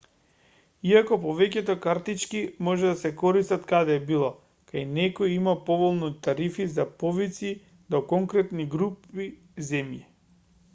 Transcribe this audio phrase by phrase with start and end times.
[0.91, 4.31] иако повеќето картички може да се користат каде било
[4.73, 7.55] кај некои има поволни тарифи за повици
[7.97, 9.31] до конкретни групи
[9.73, 10.05] земји